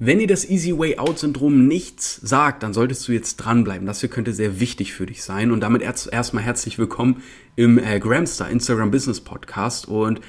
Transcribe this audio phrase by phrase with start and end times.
[0.00, 3.84] Wenn dir das Easy Way Out Syndrom nichts sagt, dann solltest du jetzt dranbleiben.
[3.84, 5.50] Das hier könnte sehr wichtig für dich sein.
[5.50, 7.20] Und damit erst, erstmal herzlich willkommen
[7.56, 9.88] im äh, Gramstar Instagram Business Podcast.
[9.88, 10.20] Und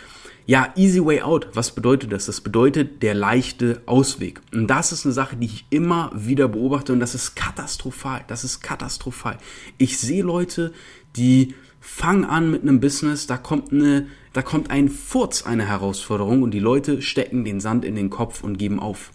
[0.47, 2.25] ja, Easy Way Out, was bedeutet das?
[2.25, 4.41] Das bedeutet der leichte Ausweg.
[4.51, 8.23] Und das ist eine Sache, die ich immer wieder beobachte und das ist katastrophal.
[8.27, 9.37] Das ist katastrophal.
[9.77, 10.73] Ich sehe Leute,
[11.15, 16.41] die fangen an mit einem Business, da kommt eine, da kommt ein Furz, eine Herausforderung
[16.41, 19.11] und die Leute stecken den Sand in den Kopf und geben auf.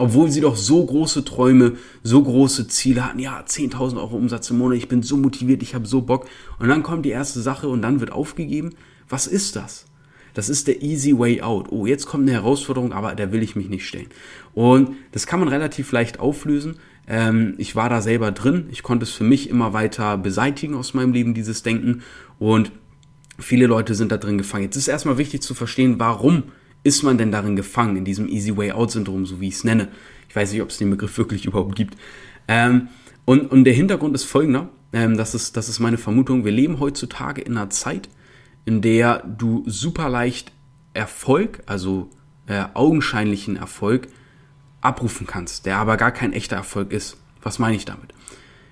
[0.00, 3.18] Obwohl sie doch so große Träume, so große Ziele hatten.
[3.18, 6.26] Ja, 10.000 Euro Umsatz im Monat, ich bin so motiviert, ich habe so Bock.
[6.58, 8.70] Und dann kommt die erste Sache und dann wird aufgegeben.
[9.10, 9.84] Was ist das?
[10.32, 11.70] Das ist der easy way out.
[11.70, 14.06] Oh, jetzt kommt eine Herausforderung, aber da will ich mich nicht stellen.
[14.54, 16.76] Und das kann man relativ leicht auflösen.
[17.06, 18.68] Ähm, ich war da selber drin.
[18.70, 22.00] Ich konnte es für mich immer weiter beseitigen aus meinem Leben, dieses Denken.
[22.38, 22.72] Und
[23.38, 24.64] viele Leute sind da drin gefangen.
[24.64, 26.44] Jetzt ist erstmal wichtig zu verstehen, warum
[26.82, 29.64] ist man denn darin gefangen, in diesem Easy Way Out Syndrom, so wie ich es
[29.64, 29.88] nenne.
[30.28, 31.96] Ich weiß nicht, ob es den Begriff wirklich überhaupt gibt.
[32.48, 32.88] Ähm,
[33.24, 36.80] und, und der Hintergrund ist folgender, ähm, das, ist, das ist meine Vermutung, wir leben
[36.80, 38.08] heutzutage in einer Zeit,
[38.64, 40.52] in der du super leicht
[40.94, 42.10] Erfolg, also
[42.46, 44.08] äh, augenscheinlichen Erfolg,
[44.80, 47.18] abrufen kannst, der aber gar kein echter Erfolg ist.
[47.42, 48.14] Was meine ich damit?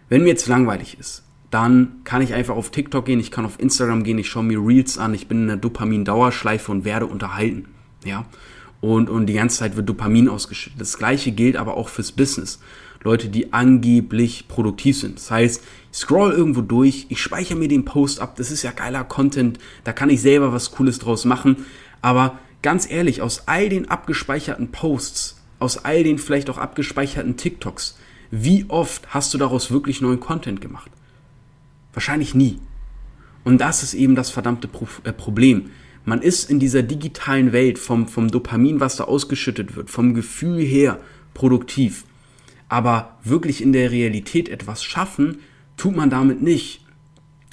[0.08, 3.60] Wenn mir jetzt langweilig ist, dann kann ich einfach auf TikTok gehen, ich kann auf
[3.60, 7.68] Instagram gehen, ich schaue mir Reels an, ich bin in einer Dopamin-Dauerschleife und werde unterhalten
[8.08, 8.24] ja.
[8.80, 10.80] Und, und die ganze Zeit wird Dopamin ausgeschüttet.
[10.80, 12.60] Das gleiche gilt aber auch fürs Business.
[13.02, 15.16] Leute, die angeblich produktiv sind.
[15.16, 18.72] Das heißt, ich scroll irgendwo durch, ich speichere mir den Post ab, das ist ja
[18.72, 21.64] geiler Content, da kann ich selber was Cooles draus machen.
[22.02, 27.98] Aber ganz ehrlich, aus all den abgespeicherten Posts, aus all den vielleicht auch abgespeicherten TikToks,
[28.30, 30.90] wie oft hast du daraus wirklich neuen Content gemacht?
[31.94, 32.58] Wahrscheinlich nie.
[33.44, 34.68] Und das ist eben das verdammte
[35.04, 35.70] äh, Problem.
[36.08, 40.58] Man ist in dieser digitalen Welt vom, vom Dopamin, was da ausgeschüttet wird, vom Gefühl
[40.58, 41.00] her
[41.34, 42.04] produktiv.
[42.70, 45.40] Aber wirklich in der Realität etwas schaffen,
[45.76, 46.80] tut man damit nicht.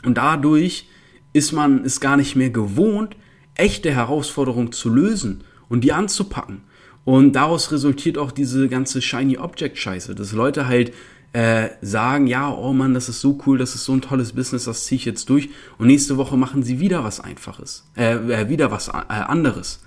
[0.06, 0.88] Und dadurch
[1.34, 3.18] ist man es gar nicht mehr gewohnt,
[3.56, 6.62] echte Herausforderungen zu lösen und die anzupacken.
[7.04, 10.94] Und daraus resultiert auch diese ganze Shiny Object Scheiße, dass Leute halt
[11.36, 14.64] äh, sagen, ja, oh Mann, das ist so cool, das ist so ein tolles Business,
[14.64, 15.50] das ziehe ich jetzt durch.
[15.78, 19.84] Und nächste Woche machen sie wieder was Einfaches, äh, äh, wieder was äh, anderes.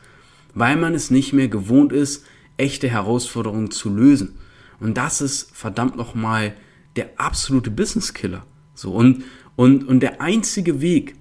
[0.52, 2.26] Weil man es nicht mehr gewohnt ist,
[2.58, 4.34] echte Herausforderungen zu lösen.
[4.78, 6.52] Und das ist verdammt nochmal
[6.96, 8.44] der absolute Business Killer.
[8.74, 9.24] So, und,
[9.56, 11.14] und, und der einzige Weg,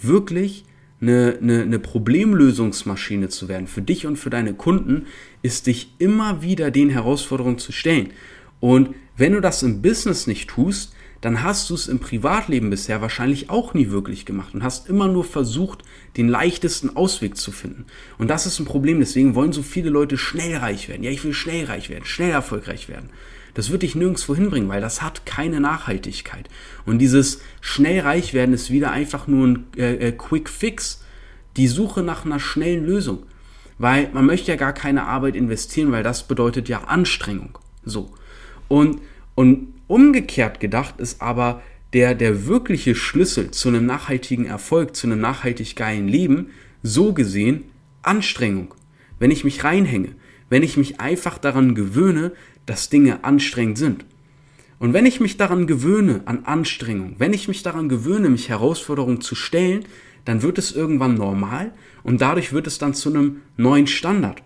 [0.00, 0.64] wirklich
[1.02, 5.08] eine, eine, eine Problemlösungsmaschine zu werden für dich und für deine Kunden,
[5.42, 8.12] ist dich immer wieder den Herausforderungen zu stellen.
[8.62, 13.00] Und wenn du das im Business nicht tust, dann hast du es im Privatleben bisher
[13.00, 15.82] wahrscheinlich auch nie wirklich gemacht und hast immer nur versucht,
[16.16, 17.86] den leichtesten Ausweg zu finden.
[18.18, 21.02] Und das ist ein Problem, deswegen wollen so viele Leute schnell reich werden.
[21.02, 23.10] Ja, ich will schnell reich werden, schnell erfolgreich werden.
[23.54, 26.48] Das wird dich nirgendwo hinbringen, weil das hat keine Nachhaltigkeit.
[26.86, 31.02] Und dieses schnell reich werden ist wieder einfach nur ein äh, äh, Quick Fix.
[31.56, 33.24] Die Suche nach einer schnellen Lösung.
[33.76, 37.58] Weil man möchte ja gar keine Arbeit investieren, weil das bedeutet ja Anstrengung.
[37.84, 38.14] So.
[38.72, 39.02] Und,
[39.34, 41.60] und umgekehrt gedacht ist aber
[41.92, 46.46] der, der wirkliche Schlüssel zu einem nachhaltigen Erfolg, zu einem nachhaltig geilen Leben,
[46.82, 47.64] so gesehen
[48.00, 48.74] Anstrengung.
[49.18, 50.14] Wenn ich mich reinhänge,
[50.48, 52.32] wenn ich mich einfach daran gewöhne,
[52.64, 54.06] dass Dinge anstrengend sind.
[54.78, 59.20] Und wenn ich mich daran gewöhne, an Anstrengung, wenn ich mich daran gewöhne, mich Herausforderungen
[59.20, 59.84] zu stellen,
[60.24, 61.72] dann wird es irgendwann normal
[62.04, 64.42] und dadurch wird es dann zu einem neuen Standard.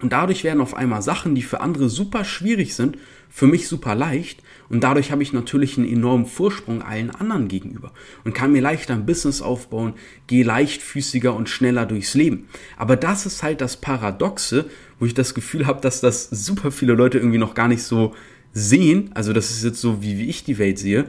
[0.00, 2.96] Und dadurch werden auf einmal Sachen, die für andere super schwierig sind,
[3.28, 4.42] für mich super leicht.
[4.68, 7.92] Und dadurch habe ich natürlich einen enormen Vorsprung allen anderen gegenüber
[8.24, 9.94] und kann mir leichter ein Business aufbauen,
[10.26, 12.48] gehe leichtfüßiger und schneller durchs Leben.
[12.76, 14.66] Aber das ist halt das Paradoxe,
[14.98, 18.14] wo ich das Gefühl habe, dass das super viele Leute irgendwie noch gar nicht so
[18.52, 19.10] sehen.
[19.14, 21.06] Also das ist jetzt so, wie, wie ich die Welt sehe.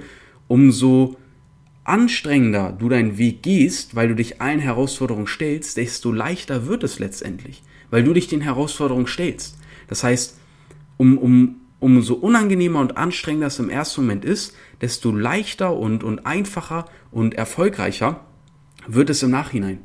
[0.47, 1.17] Umso
[1.83, 6.99] anstrengender du deinen Weg gehst, weil du dich allen Herausforderungen stellst, desto leichter wird es
[6.99, 9.57] letztendlich weil du dich den Herausforderungen stellst.
[9.87, 10.39] Das heißt,
[10.97, 16.25] um, um, umso unangenehmer und anstrengender es im ersten Moment ist, desto leichter und, und
[16.25, 18.21] einfacher und erfolgreicher
[18.87, 19.79] wird es im Nachhinein.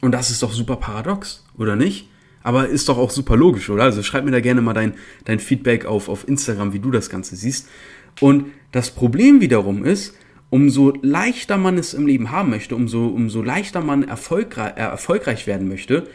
[0.00, 2.08] Und das ist doch super paradox, oder nicht?
[2.42, 3.84] Aber ist doch auch super logisch, oder?
[3.84, 4.94] Also schreib mir da gerne mal dein,
[5.24, 7.68] dein Feedback auf, auf Instagram, wie du das Ganze siehst.
[8.20, 10.16] Und das Problem wiederum ist,
[10.50, 15.46] umso leichter man es im Leben haben möchte, umso, umso leichter man erfolgreich, äh, erfolgreich
[15.46, 16.08] werden möchte,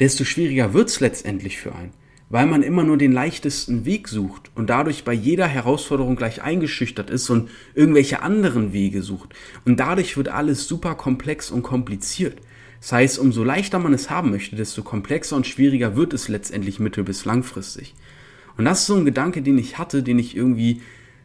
[0.00, 1.92] desto schwieriger wird es letztendlich für einen,
[2.30, 7.10] weil man immer nur den leichtesten Weg sucht und dadurch bei jeder Herausforderung gleich eingeschüchtert
[7.10, 9.34] ist und irgendwelche anderen Wege sucht.
[9.64, 12.38] Und dadurch wird alles super komplex und kompliziert.
[12.80, 16.80] Das heißt, umso leichter man es haben möchte, desto komplexer und schwieriger wird es letztendlich
[16.80, 17.94] mittel- bis langfristig.
[18.56, 20.80] Und das ist so ein Gedanke, den ich hatte, den ich irgendwie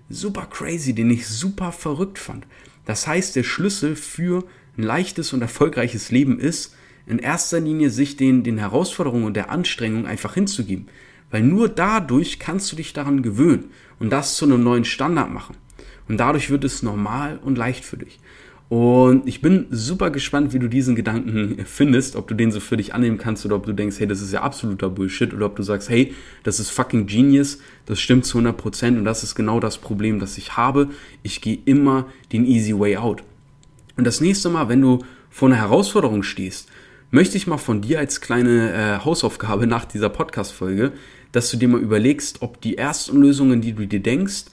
[0.09, 2.45] super crazy, den ich super verrückt fand.
[2.85, 4.43] Das heißt, der Schlüssel für
[4.77, 6.75] ein leichtes und erfolgreiches Leben ist,
[7.07, 10.87] in erster Linie sich den, den Herausforderungen und der Anstrengung einfach hinzugeben.
[11.31, 13.65] Weil nur dadurch kannst du dich daran gewöhnen
[13.99, 15.55] und das zu einem neuen Standard machen.
[16.07, 18.19] Und dadurch wird es normal und leicht für dich.
[18.67, 22.77] Und ich bin super gespannt, wie du diesen Gedanken findest, ob du den so für
[22.77, 25.55] dich annehmen kannst oder ob du denkst, hey, das ist ja absoluter Bullshit oder ob
[25.55, 26.13] du sagst, hey,
[26.43, 30.37] das ist fucking genius, das stimmt zu 100% und das ist genau das Problem, das
[30.37, 30.89] ich habe.
[31.21, 33.23] Ich gehe immer den easy way out.
[33.97, 34.99] Und das nächste Mal, wenn du
[35.29, 36.69] vor einer Herausforderung stehst,
[37.15, 40.91] möchte ich mal von dir als kleine äh, Hausaufgabe nach dieser Podcast-Folge,
[41.31, 44.45] dass du dir mal überlegst, ob die ersten Lösungen, die du dir denkst,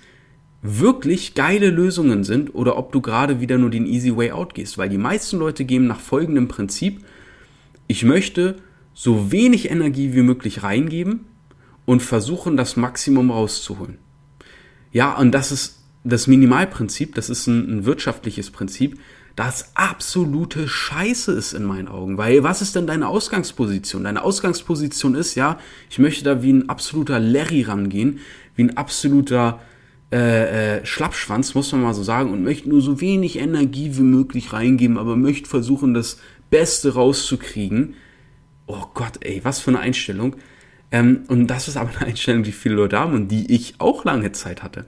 [0.62, 4.78] wirklich geile Lösungen sind oder ob du gerade wieder nur den easy way out gehst.
[4.78, 7.04] Weil die meisten Leute gehen nach folgendem Prinzip.
[7.88, 8.58] Ich möchte
[8.94, 11.26] so wenig Energie wie möglich reingeben
[11.84, 13.98] und versuchen, das Maximum rauszuholen.
[14.92, 19.00] Ja, und das ist das Minimalprinzip, das ist ein, ein wirtschaftliches Prinzip,
[19.37, 22.19] das absolute Scheiße ist in meinen Augen.
[22.19, 24.05] Weil was ist denn deine Ausgangsposition?
[24.05, 25.58] Deine Ausgangsposition ist ja,
[25.90, 28.20] ich möchte da wie ein absoluter Larry rangehen,
[28.56, 29.61] wie ein absoluter
[30.12, 34.02] äh, äh, Schlappschwanz, muss man mal so sagen, und möchte nur so wenig Energie wie
[34.02, 36.19] möglich reingeben, aber möchte versuchen, das
[36.50, 37.94] Beste rauszukriegen.
[38.67, 40.37] Oh Gott, ey, was für eine Einstellung.
[40.90, 44.05] Ähm, und das ist aber eine Einstellung, die viele Leute haben und die ich auch
[44.05, 44.84] lange Zeit hatte.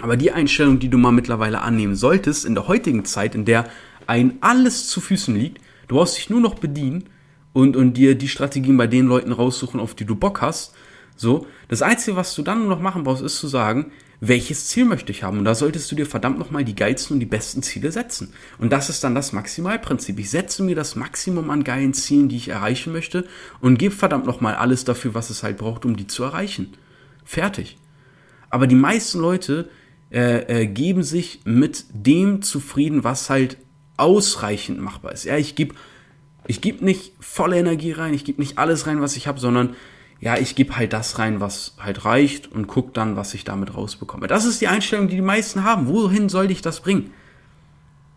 [0.00, 3.68] Aber die Einstellung, die du mal mittlerweile annehmen solltest, in der heutigen Zeit, in der
[4.06, 7.08] ein alles zu Füßen liegt, du brauchst dich nur noch bedienen
[7.52, 10.74] und, und dir die Strategien bei den Leuten raussuchen, auf die du Bock hast.
[11.16, 13.90] So, das Einzige, was du dann nur noch machen brauchst, ist zu sagen,
[14.20, 15.38] welches Ziel möchte ich haben?
[15.38, 18.32] Und da solltest du dir verdammt nochmal die geilsten und die besten Ziele setzen.
[18.58, 20.18] Und das ist dann das Maximalprinzip.
[20.18, 23.26] Ich setze mir das Maximum an geilen Zielen, die ich erreichen möchte
[23.60, 26.74] und gebe verdammt nochmal alles dafür, was es halt braucht, um die zu erreichen.
[27.24, 27.76] Fertig.
[28.48, 29.68] Aber die meisten Leute
[30.10, 33.56] äh, äh, geben sich mit dem zufrieden, was halt
[33.96, 35.24] ausreichend machbar ist.
[35.24, 35.74] Ja, ich gebe
[36.46, 39.74] ich geb nicht volle Energie rein, ich gebe nicht alles rein, was ich habe, sondern
[40.20, 43.74] ja, ich gebe halt das rein, was halt reicht und guck dann, was ich damit
[43.74, 44.28] rausbekomme.
[44.28, 45.88] Das ist die Einstellung, die die meisten haben.
[45.88, 47.12] Wohin soll ich das bringen?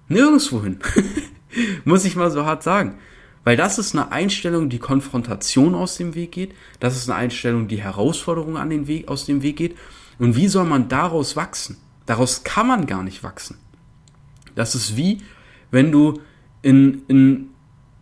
[0.07, 0.79] Nirgendwohin.
[1.85, 2.99] Muss ich mal so hart sagen.
[3.43, 6.53] Weil das ist eine Einstellung, die Konfrontation aus dem Weg geht.
[6.79, 9.75] Das ist eine Einstellung, die Herausforderung an den Weg, aus dem Weg geht.
[10.19, 11.77] Und wie soll man daraus wachsen?
[12.05, 13.57] Daraus kann man gar nicht wachsen.
[14.55, 15.21] Das ist wie,
[15.71, 16.21] wenn du
[16.61, 17.49] in, in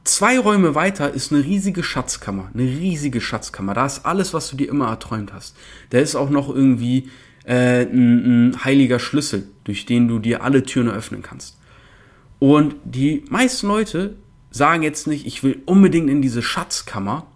[0.07, 2.49] Zwei Räume weiter ist eine riesige Schatzkammer.
[2.53, 3.73] Eine riesige Schatzkammer.
[3.73, 5.57] Da ist alles, was du dir immer erträumt hast.
[5.89, 7.09] Da ist auch noch irgendwie
[7.43, 11.59] äh, ein, ein heiliger Schlüssel, durch den du dir alle Türen öffnen kannst.
[12.39, 14.15] Und die meisten Leute
[14.49, 17.27] sagen jetzt nicht, ich will unbedingt in diese Schatzkammer,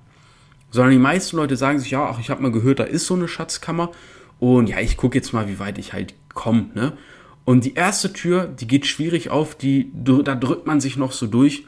[0.70, 3.16] sondern die meisten Leute sagen sich, ja, ach, ich habe mal gehört, da ist so
[3.16, 3.92] eine Schatzkammer
[4.42, 6.72] und ja, ich gucke jetzt mal, wie weit ich halt komme.
[6.74, 6.94] Ne?
[7.46, 11.28] Und die erste Tür, die geht schwierig auf, die, da drückt man sich noch so
[11.28, 11.66] durch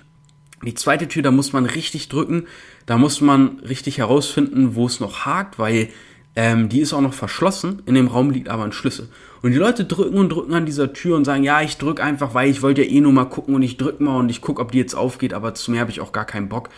[0.65, 2.47] die zweite Tür, da muss man richtig drücken,
[2.87, 5.89] da muss man richtig herausfinden, wo es noch hakt, weil
[6.35, 9.07] ähm, die ist auch noch verschlossen, in dem Raum liegt aber ein Schlüssel.
[9.43, 12.33] Und die Leute drücken und drücken an dieser Tür und sagen, ja, ich drück einfach,
[12.33, 14.59] weil ich wollte ja eh nur mal gucken und ich drück mal und ich guck,
[14.59, 16.69] ob die jetzt aufgeht, aber zu mehr habe ich auch gar keinen Bock.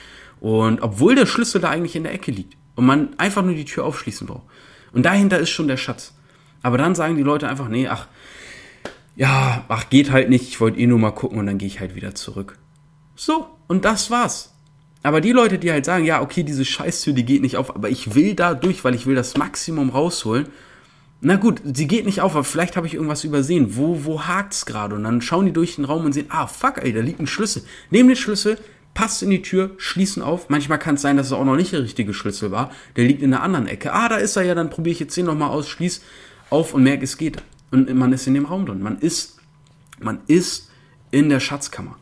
[0.42, 3.64] Und obwohl der Schlüssel da eigentlich in der Ecke liegt und man einfach nur die
[3.64, 4.44] Tür aufschließen braucht.
[4.96, 6.14] Und dahinter ist schon der Schatz.
[6.64, 8.08] Aber dann sagen die Leute einfach, nee, ach,
[9.16, 11.82] ja, ach, geht halt nicht, ich wollte eh nur mal gucken und dann gehe ich
[11.82, 12.58] halt wieder zurück.
[13.16, 14.54] So, und das war's.
[15.04, 17.90] Aber die Leute, die halt sagen, ja, okay, diese Scheißtür, die geht nicht auf, aber
[17.90, 20.48] ich will da durch, weil ich will das Maximum rausholen.
[21.20, 23.76] Na gut, sie geht nicht auf, aber vielleicht habe ich irgendwas übersehen.
[23.76, 24.96] Wo, wo hakt's gerade?
[24.96, 27.28] Und dann schauen die durch den Raum und sehen, ah, fuck, ey, da liegt ein
[27.28, 27.64] Schlüssel.
[27.90, 28.58] Nehmen den Schlüssel,
[28.96, 30.50] passt in die Tür, schließen auf.
[30.50, 32.72] Manchmal kann es sein, dass es auch noch nicht der richtige Schlüssel war.
[32.96, 33.94] Der liegt in der anderen Ecke.
[33.94, 36.02] Ah, da ist er ja, dann probiere ich jetzt den nochmal aus, schließ
[36.50, 37.44] auf und merke, es geht.
[37.70, 38.82] Und man ist in dem Raum drin.
[38.82, 39.38] Man ist,
[40.00, 40.72] man ist
[41.12, 41.98] in der Schatzkammer.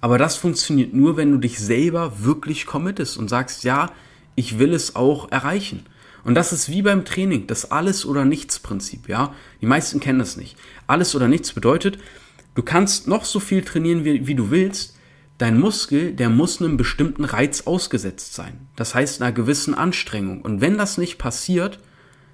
[0.00, 3.90] Aber das funktioniert nur, wenn du dich selber wirklich committest und sagst, ja,
[4.34, 5.86] ich will es auch erreichen.
[6.24, 9.32] Und das ist wie beim Training, das Alles- oder Nichts-Prinzip, ja.
[9.60, 10.56] Die meisten kennen das nicht.
[10.86, 11.98] Alles oder Nichts bedeutet,
[12.54, 14.96] du kannst noch so viel trainieren, wie, wie du willst.
[15.38, 18.68] Dein Muskel, der muss einem bestimmten Reiz ausgesetzt sein.
[18.76, 20.42] Das heißt einer gewissen Anstrengung.
[20.42, 21.80] Und wenn das nicht passiert,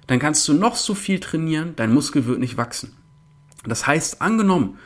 [0.07, 2.97] dann kannst du noch so viel trainieren, dein Muskel wird nicht wachsen.
[3.65, 4.77] Das heißt, angenommen,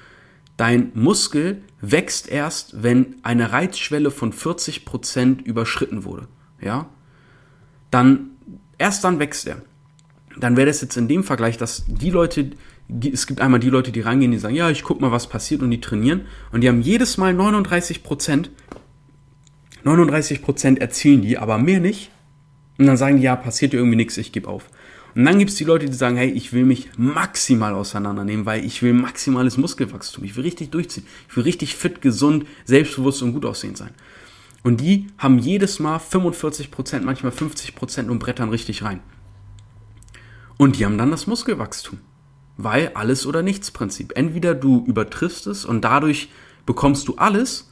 [0.57, 6.27] Dein Muskel wächst erst, wenn eine Reizschwelle von 40% überschritten wurde.
[6.62, 6.89] Ja?
[7.91, 8.31] Dann,
[8.77, 9.62] erst dann wächst er.
[10.38, 12.51] Dann wäre das jetzt in dem Vergleich, dass die Leute,
[12.88, 15.62] es gibt einmal die Leute, die reingehen, die sagen, ja, ich guck mal, was passiert
[15.62, 16.22] und die trainieren.
[16.51, 18.50] Und die haben jedes Mal 39%
[19.86, 22.10] 39% erzielen die, aber mehr nicht.
[22.77, 24.70] Und dann sagen die, ja, passiert irgendwie nichts, ich gebe auf.
[25.13, 28.65] Und dann gibt es die Leute, die sagen, hey, ich will mich maximal auseinandernehmen, weil
[28.65, 30.25] ich will maximales Muskelwachstum.
[30.25, 31.06] Ich will richtig durchziehen.
[31.30, 33.92] Ich will richtig fit, gesund, selbstbewusst und gut aussehen sein.
[34.63, 39.00] Und die haben jedes Mal 45%, manchmal 50% und brettern richtig rein.
[40.58, 42.00] Und die haben dann das Muskelwachstum.
[42.58, 44.14] Weil alles oder nichts Prinzip.
[44.16, 46.30] Entweder du übertriffst es und dadurch
[46.66, 47.70] bekommst du alles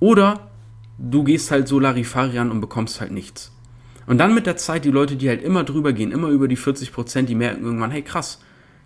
[0.00, 0.50] oder
[0.98, 3.52] du gehst halt so Larifarian und bekommst halt nichts.
[4.06, 6.56] Und dann mit der Zeit die Leute, die halt immer drüber gehen, immer über die
[6.56, 8.40] 40 Prozent, die merken irgendwann, hey krass,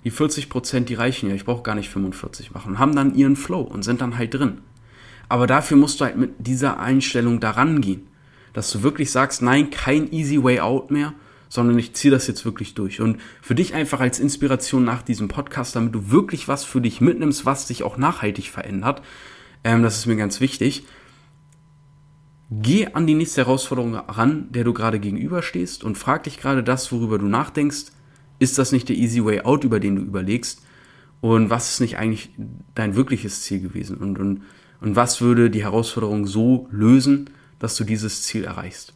[0.04, 3.36] die 40 Prozent, die reichen ja, ich brauche gar nicht 45 machen, haben dann ihren
[3.36, 4.58] Flow und sind dann halt drin.
[5.28, 8.08] Aber dafür musst du halt mit dieser Einstellung daran gehen,
[8.52, 11.14] dass du wirklich sagst, nein, kein easy way out mehr,
[11.52, 13.00] sondern ich ziehe das jetzt wirklich durch.
[13.00, 17.00] Und für dich einfach als Inspiration nach diesem Podcast, damit du wirklich was für dich
[17.00, 19.02] mitnimmst, was dich auch nachhaltig verändert,
[19.64, 20.84] ähm, das ist mir ganz wichtig
[22.60, 26.92] Geh an die nächste Herausforderung ran, der du gerade gegenüberstehst und frag dich gerade das,
[26.92, 27.92] worüber du nachdenkst.
[28.40, 30.60] Ist das nicht der easy way out, über den du überlegst?
[31.22, 32.30] Und was ist nicht eigentlich
[32.74, 33.96] dein wirkliches Ziel gewesen?
[33.96, 34.42] Und, und,
[34.82, 38.92] und was würde die Herausforderung so lösen, dass du dieses Ziel erreichst?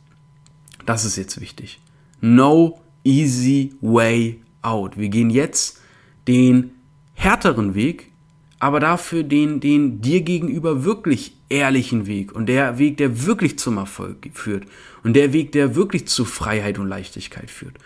[0.84, 1.80] Das ist jetzt wichtig.
[2.20, 4.98] No easy way out.
[4.98, 5.80] Wir gehen jetzt
[6.26, 6.72] den
[7.14, 8.12] härteren Weg,
[8.58, 13.76] aber dafür den, den dir gegenüber wirklich ehrlichen Weg und der Weg, der wirklich zum
[13.76, 14.64] Erfolg führt
[15.04, 17.76] und der Weg, der wirklich zu Freiheit und Leichtigkeit führt.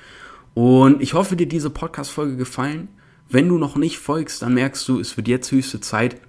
[0.54, 2.88] Und ich hoffe, dir diese Podcast-Folge gefallen.
[3.28, 6.20] Wenn du noch nicht folgst, dann merkst du, es wird jetzt höchste Zeit.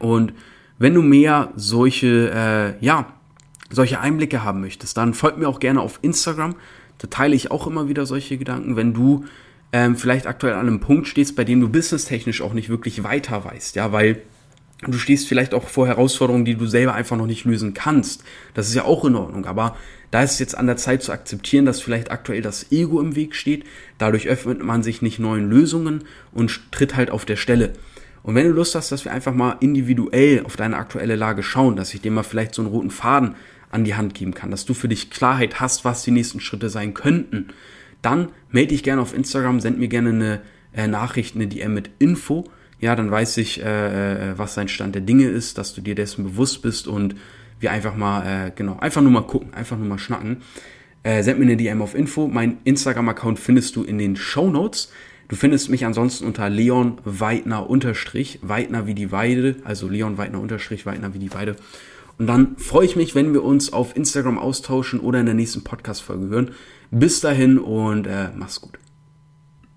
[0.00, 0.32] Und
[0.78, 3.12] wenn du mehr solche, äh, ja,
[3.70, 6.56] solche Einblicke haben möchtest, dann folg mir auch gerne auf Instagram.
[6.98, 8.76] Da teile ich auch immer wieder solche Gedanken.
[8.76, 9.24] Wenn du
[9.72, 13.44] ähm, vielleicht aktuell an einem Punkt stehst, bei dem du businesstechnisch auch nicht wirklich weiter
[13.44, 14.22] weißt, ja, weil
[14.82, 18.22] du stehst vielleicht auch vor Herausforderungen, die du selber einfach noch nicht lösen kannst.
[18.54, 19.76] Das ist ja auch in Ordnung, aber
[20.10, 23.16] da ist es jetzt an der Zeit zu akzeptieren, dass vielleicht aktuell das Ego im
[23.16, 23.64] Weg steht.
[23.98, 27.72] Dadurch öffnet man sich nicht neuen Lösungen und tritt halt auf der Stelle.
[28.22, 31.76] Und wenn du Lust hast, dass wir einfach mal individuell auf deine aktuelle Lage schauen,
[31.76, 33.34] dass ich dir mal vielleicht so einen roten Faden
[33.74, 36.70] an die Hand geben kann, dass du für dich Klarheit hast, was die nächsten Schritte
[36.70, 37.48] sein könnten,
[38.00, 40.40] dann melde dich gerne auf Instagram, send mir gerne eine
[40.72, 42.50] äh, Nachricht, eine DM mit Info
[42.84, 45.94] ja, dann weiß ich, äh, äh, was sein Stand der Dinge ist, dass du dir
[45.94, 47.14] dessen bewusst bist und
[47.58, 50.42] wir einfach mal, äh, genau, einfach nur mal gucken, einfach nur mal schnacken.
[51.02, 52.28] Äh, send mir eine DM auf Info.
[52.28, 54.92] Mein Instagram-Account findest du in den Show Notes.
[55.28, 60.40] Du findest mich ansonsten unter Leon Weidner unterstrich, Weidner wie die Weide, also Leon Weidner
[60.40, 61.56] unterstrich, Weidner wie die Weide.
[62.18, 65.64] Und dann freue ich mich, wenn wir uns auf Instagram austauschen oder in der nächsten
[65.64, 66.50] Podcast-Folge hören.
[66.90, 68.78] Bis dahin und äh, mach's gut.